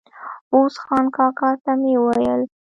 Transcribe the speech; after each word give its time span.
عوض 0.53 0.75
خان 0.83 1.05
کاکا 1.15 1.49
ته 1.63 1.71
مې 1.81 1.93
وویل. 2.03 2.41